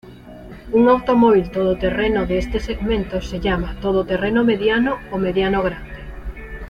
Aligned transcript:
Un 0.71 0.89
automóvil 0.89 1.51
todoterreno 1.51 2.25
de 2.25 2.39
este 2.39 2.59
segmento 2.59 3.21
se 3.21 3.39
llama 3.39 3.75
"todoterreno 3.81 4.43
mediano" 4.43 4.97
o 5.11 5.19
"mediano 5.19 5.61
grande". 5.61 5.99